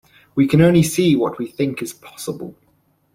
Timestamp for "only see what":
0.61-1.37